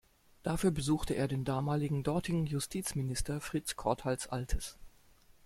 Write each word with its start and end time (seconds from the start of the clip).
Dafür 0.41 0.71
besuchte 0.71 1.13
er 1.13 1.27
den 1.27 1.45
damaligen 1.45 2.01
dortigen 2.01 2.47
Justizminister 2.47 3.39
Frits 3.39 3.75
Korthals 3.75 4.25
Altes. 4.25 4.79